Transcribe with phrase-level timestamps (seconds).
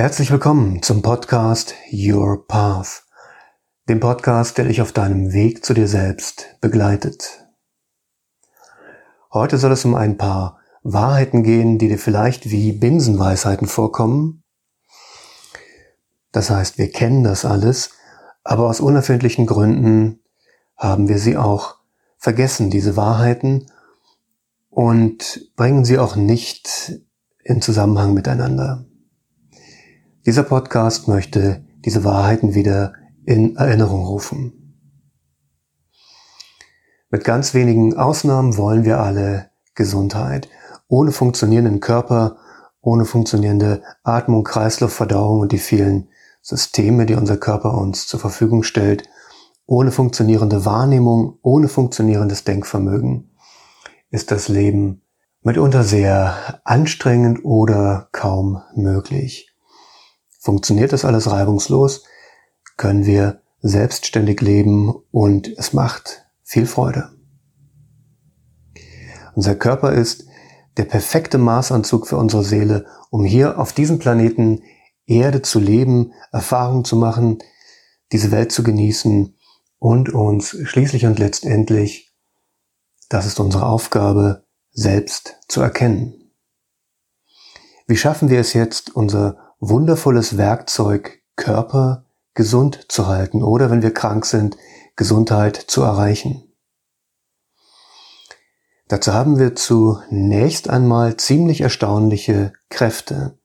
[0.00, 3.04] Herzlich willkommen zum Podcast Your Path,
[3.86, 7.44] dem Podcast, der dich auf deinem Weg zu dir selbst begleitet.
[9.30, 14.42] Heute soll es um ein paar Wahrheiten gehen, die dir vielleicht wie Binsenweisheiten vorkommen.
[16.32, 17.90] Das heißt, wir kennen das alles,
[18.42, 20.20] aber aus unerfindlichen Gründen
[20.78, 21.76] haben wir sie auch
[22.16, 23.70] vergessen, diese Wahrheiten,
[24.70, 27.02] und bringen sie auch nicht
[27.44, 28.86] in Zusammenhang miteinander.
[30.26, 32.92] Dieser Podcast möchte diese Wahrheiten wieder
[33.24, 34.76] in Erinnerung rufen.
[37.08, 40.48] Mit ganz wenigen Ausnahmen wollen wir alle Gesundheit.
[40.88, 42.36] Ohne funktionierenden Körper,
[42.82, 46.08] ohne funktionierende Atmung, Kreislauf, Verdauung und die vielen
[46.42, 49.08] Systeme, die unser Körper uns zur Verfügung stellt,
[49.64, 53.30] ohne funktionierende Wahrnehmung, ohne funktionierendes Denkvermögen
[54.10, 55.02] ist das Leben
[55.42, 59.49] mitunter sehr anstrengend oder kaum möglich.
[60.40, 62.04] Funktioniert das alles reibungslos,
[62.78, 67.10] können wir selbstständig leben und es macht viel Freude.
[69.34, 70.24] Unser Körper ist
[70.78, 74.62] der perfekte Maßanzug für unsere Seele, um hier auf diesem Planeten
[75.04, 77.38] Erde zu leben, Erfahrungen zu machen,
[78.10, 79.36] diese Welt zu genießen
[79.78, 82.14] und uns schließlich und letztendlich,
[83.10, 86.32] das ist unsere Aufgabe, selbst zu erkennen.
[87.86, 93.94] Wie schaffen wir es jetzt, unser wundervolles Werkzeug Körper gesund zu halten oder wenn wir
[93.94, 94.56] krank sind,
[94.96, 96.50] Gesundheit zu erreichen?
[98.88, 103.38] Dazu haben wir zunächst einmal ziemlich erstaunliche Kräfte.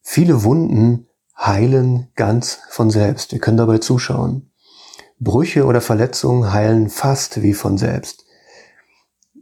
[0.00, 3.32] Viele Wunden heilen ganz von selbst.
[3.32, 4.50] Wir können dabei zuschauen.
[5.20, 8.24] Brüche oder Verletzungen heilen fast wie von selbst.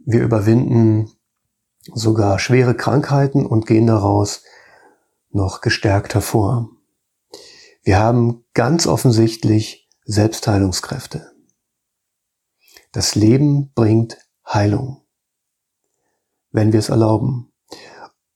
[0.05, 1.11] Wir überwinden
[1.93, 4.43] sogar schwere Krankheiten und gehen daraus
[5.29, 6.69] noch gestärkt hervor.
[7.83, 11.31] Wir haben ganz offensichtlich Selbstheilungskräfte.
[12.91, 15.03] Das Leben bringt Heilung,
[16.51, 17.51] wenn wir es erlauben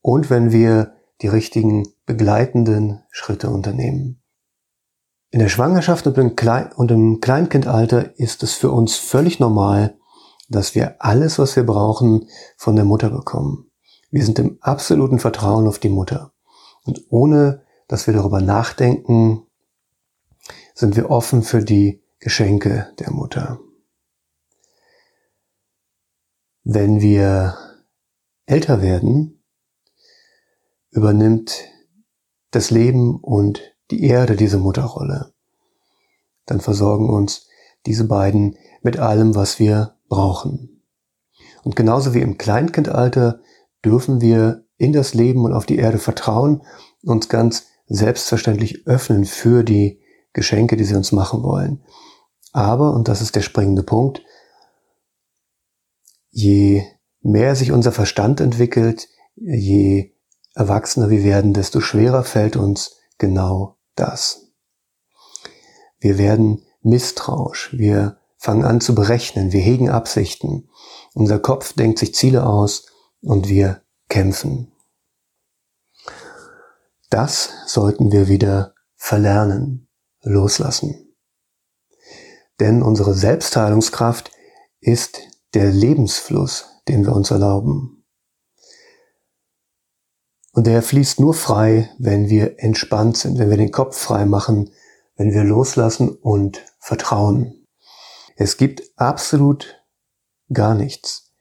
[0.02, 4.22] und wenn wir die richtigen begleitenden Schritte unternehmen.
[5.30, 9.98] In der Schwangerschaft und im, Kleinkindalter ist es für uns völlig normal,
[10.50, 12.28] dass wir alles, was wir brauchen,
[12.58, 13.72] von der Mutter bekommen.
[14.10, 16.31] Wir sind im absoluten Vertrauen auf die Mutter.
[16.84, 19.46] Und ohne, dass wir darüber nachdenken,
[20.74, 23.60] sind wir offen für die Geschenke der Mutter.
[26.64, 27.58] Wenn wir
[28.46, 29.44] älter werden,
[30.92, 31.66] übernimmt
[32.52, 33.62] das Leben und
[33.92, 35.34] die Erde diese Mutterrolle.
[36.46, 37.48] Dann versorgen uns
[37.86, 40.84] diese beiden mit allem, was wir brauchen.
[41.64, 43.42] Und genauso wie im Kleinkindalter
[43.84, 46.64] dürfen wir in das Leben und auf die Erde vertrauen,
[47.04, 50.02] uns ganz selbstverständlich öffnen für die
[50.34, 51.84] Geschenke, die sie uns machen wollen.
[52.52, 54.24] Aber, und das ist der springende Punkt,
[56.30, 56.84] je
[57.22, 60.14] mehr sich unser Verstand entwickelt, je
[60.56, 64.52] erwachsener wir werden, desto schwerer fällt uns genau das.
[66.00, 70.70] Wir werden misstrauisch, wir fangen an zu berechnen, wir hegen Absichten,
[71.14, 72.88] unser Kopf denkt sich Ziele aus
[73.22, 74.71] und wir kämpfen.
[77.12, 79.90] Das sollten wir wieder verlernen,
[80.22, 81.14] loslassen.
[82.62, 84.32] Denn unsere Selbstheilungskraft
[84.80, 85.20] ist
[85.54, 88.06] der Lebensfluss, den wir uns erlauben.
[90.54, 94.72] Und der fließt nur frei, wenn wir entspannt sind, wenn wir den Kopf frei machen,
[95.18, 97.68] wenn wir loslassen und vertrauen.
[98.38, 99.84] Es gibt absolut
[100.54, 101.34] gar nichts,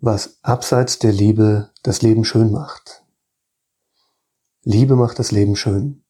[0.00, 3.03] was abseits der Liebe das Leben schön macht.
[4.66, 6.04] Liebe macht das Leben schön.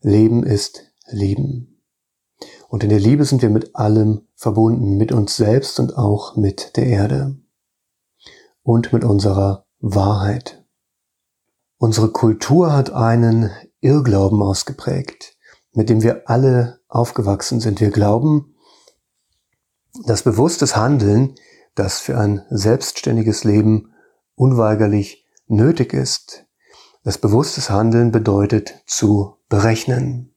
[0.00, 1.82] Leben ist Leben.
[2.68, 6.76] Und in der Liebe sind wir mit allem verbunden, mit uns selbst und auch mit
[6.76, 7.36] der Erde
[8.62, 10.64] und mit unserer Wahrheit.
[11.76, 13.50] Unsere Kultur hat einen
[13.80, 15.36] Irrglauben ausgeprägt,
[15.72, 17.82] mit dem wir alle aufgewachsen sind.
[17.82, 18.56] Wir glauben,
[20.06, 21.34] dass bewusstes Handeln,
[21.74, 23.92] das für ein selbstständiges Leben
[24.34, 26.45] unweigerlich nötig ist,
[27.06, 30.34] das bewusstes Handeln bedeutet zu berechnen,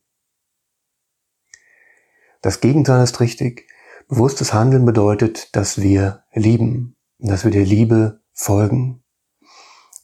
[2.43, 3.67] das Gegenteil ist richtig.
[4.07, 9.03] Bewusstes Handeln bedeutet, dass wir lieben, dass wir der Liebe folgen.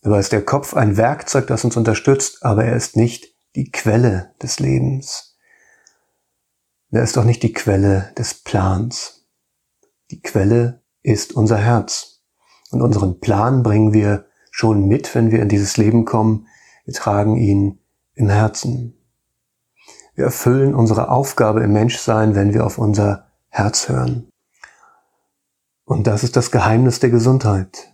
[0.02, 4.34] Dabei ist der Kopf ein Werkzeug, das uns unterstützt, aber er ist nicht die Quelle
[4.42, 5.38] des Lebens.
[6.90, 9.28] Er ist auch nicht die Quelle des Plans.
[10.10, 12.24] Die Quelle ist unser Herz.
[12.72, 16.48] Und unseren Plan bringen wir schon mit, wenn wir in dieses Leben kommen.
[16.86, 17.80] Wir tragen ihn
[18.14, 18.94] im Herzen.
[20.14, 24.30] Wir erfüllen unsere Aufgabe im Menschsein, wenn wir auf unser Herz hören.
[25.84, 27.92] Und das ist das Geheimnis der Gesundheit.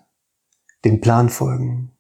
[0.85, 1.91] Dem Plan folgen.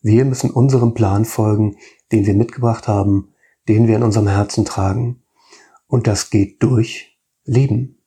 [0.00, 1.76] Wir müssen unserem Plan folgen,
[2.12, 3.34] den wir mitgebracht haben,
[3.68, 5.22] den wir in unserem Herzen tragen.
[5.86, 8.02] Und das geht durch Lieben.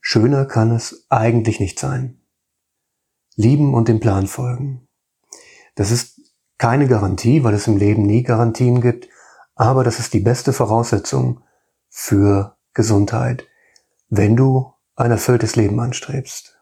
[0.00, 2.20] Schöner kann es eigentlich nicht sein.
[3.36, 4.88] Lieben und dem Plan folgen.
[5.74, 6.17] Das ist
[6.58, 9.08] keine Garantie, weil es im Leben nie Garantien gibt,
[9.54, 11.42] aber das ist die beste Voraussetzung
[11.88, 13.46] für Gesundheit,
[14.08, 16.58] wenn du ein erfülltes Leben anstrebst.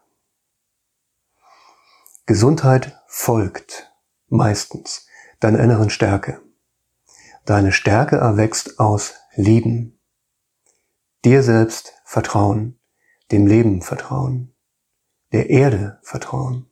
[2.25, 3.91] Gesundheit folgt
[4.27, 5.07] meistens
[5.39, 6.41] deiner inneren Stärke.
[7.45, 9.99] Deine Stärke erwächst aus Lieben,
[11.23, 12.79] dir selbst Vertrauen,
[13.31, 14.55] dem Leben Vertrauen,
[15.31, 16.69] der Erde Vertrauen,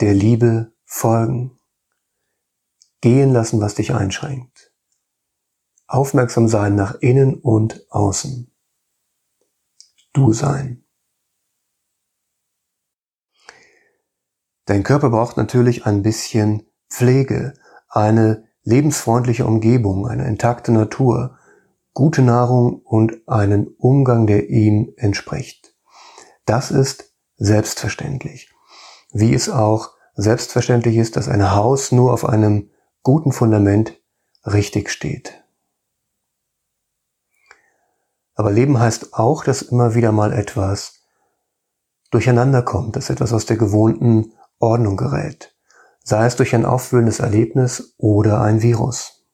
[0.00, 1.55] der Liebe folgen,
[3.00, 4.72] gehen lassen, was dich einschränkt,
[5.86, 8.50] aufmerksam sein nach innen und außen,
[10.12, 10.84] du sein.
[14.64, 17.54] Dein Körper braucht natürlich ein bisschen Pflege,
[17.88, 21.38] eine lebensfreundliche Umgebung, eine intakte Natur,
[21.94, 25.74] gute Nahrung und einen Umgang, der ihm entspricht.
[26.44, 28.52] Das ist selbstverständlich.
[29.12, 32.70] Wie es auch selbstverständlich ist, dass ein Haus nur auf einem
[33.06, 34.00] guten Fundament
[34.44, 35.44] richtig steht.
[38.34, 41.00] Aber Leben heißt auch, dass immer wieder mal etwas
[42.10, 45.56] durcheinander kommt, dass etwas aus der gewohnten Ordnung gerät
[46.06, 49.24] sei es durch ein aufwühlendes Erlebnis oder ein Virus.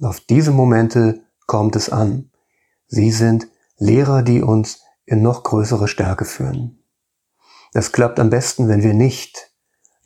[0.00, 2.30] Auf diese Momente kommt es an.
[2.86, 6.82] Sie sind Lehrer, die uns in noch größere Stärke führen.
[7.74, 9.52] Das klappt am besten, wenn wir nicht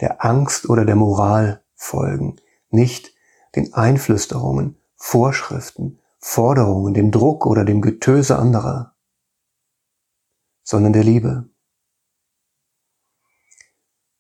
[0.01, 2.37] der Angst oder der Moral folgen,
[2.71, 3.15] nicht
[3.55, 8.97] den Einflüsterungen, Vorschriften, Forderungen, dem Druck oder dem Getöse anderer,
[10.63, 11.49] sondern der Liebe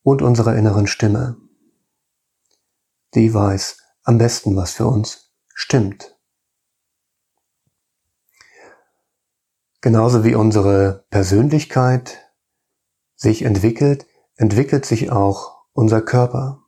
[0.03, 1.37] und unserer inneren Stimme.
[3.15, 6.17] Die weiß am besten, was für uns stimmt.
[9.81, 12.33] Genauso wie unsere Persönlichkeit
[13.15, 14.07] sich entwickelt,
[14.37, 16.66] entwickelt sich auch unser Körper.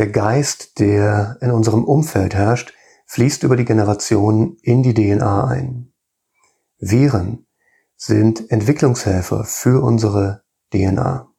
[0.00, 2.72] Der Geist, der in unserem Umfeld herrscht,
[3.04, 5.92] fließt über die Generationen in die DNA ein.
[6.78, 7.46] Viren
[7.96, 10.42] sind Entwicklungshelfer für unsere
[10.72, 11.30] DNA.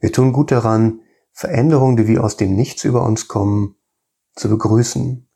[0.00, 3.76] Wir tun gut daran, Veränderungen, die wie aus dem Nichts über uns kommen,
[4.34, 5.30] zu begrüßen,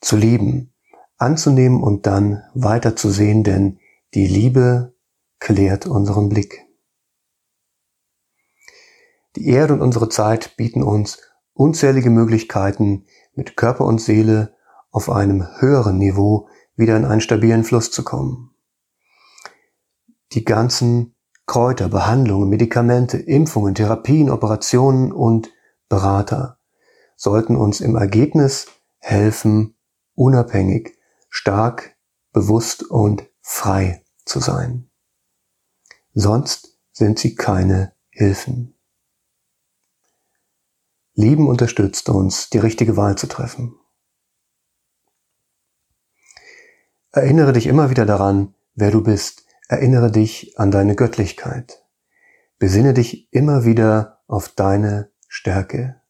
[0.00, 0.72] zu lieben,
[1.18, 3.78] anzunehmen und dann weiterzusehen, denn
[4.14, 4.94] die Liebe
[5.38, 6.67] klärt unseren Blick.
[9.38, 13.04] Die Erde und unsere Zeit bieten uns unzählige Möglichkeiten,
[13.36, 14.56] mit Körper und Seele
[14.90, 18.50] auf einem höheren Niveau wieder in einen stabilen Fluss zu kommen.
[20.32, 21.14] Die ganzen
[21.46, 25.52] Kräuter, Behandlungen, Medikamente, Impfungen, Therapien, Operationen und
[25.88, 26.58] Berater
[27.14, 28.66] sollten uns im Ergebnis
[28.98, 29.76] helfen,
[30.16, 30.98] unabhängig,
[31.28, 31.96] stark,
[32.32, 34.90] bewusst und frei zu sein.
[36.12, 38.74] Sonst sind sie keine Hilfen.
[41.18, 43.74] Lieben unterstützt uns, die richtige Wahl zu treffen.
[47.10, 51.84] Erinnere dich immer wieder daran, wer du bist, Erinnere dich an deine Göttlichkeit.
[52.58, 56.00] Besinne dich immer wieder auf deine Stärke.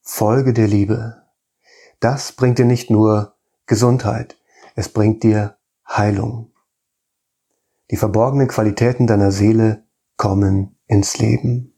[0.00, 1.24] Folge der Liebe.
[2.00, 3.36] Das bringt dir nicht nur
[3.66, 4.38] Gesundheit,
[4.76, 6.54] es bringt dir Heilung.
[7.90, 9.84] Die verborgenen Qualitäten deiner Seele
[10.16, 11.77] kommen ins Leben.